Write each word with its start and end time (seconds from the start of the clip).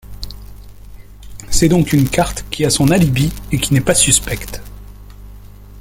C'est 1.51 1.69
donc 1.69 1.93
une 1.93 2.09
carte 2.09 2.43
qui 2.49 2.65
a 2.65 2.71
son 2.71 2.89
alibi 2.89 3.31
et 3.51 3.59
qui 3.59 3.71
n'est 3.75 3.81
pas 3.81 3.93
suspecte. 3.93 4.59